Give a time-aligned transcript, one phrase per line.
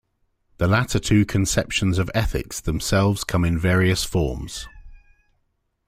[0.57, 4.67] The latter two conceptions of ethics themselves come in various forms.